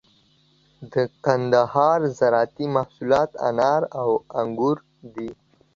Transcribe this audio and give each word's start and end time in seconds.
د 0.93 0.93
کندهار 1.25 1.99
زراعتي 2.19 2.65
محصولات 2.75 3.31
انار 3.49 3.81
او 4.01 4.09
انگور 4.41 4.77
دي. 5.13 5.29